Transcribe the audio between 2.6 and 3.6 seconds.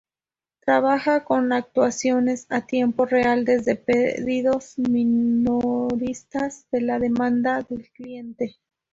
tiempo real